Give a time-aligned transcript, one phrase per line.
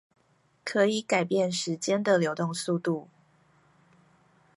[0.63, 3.07] 可以改變時間的流動速度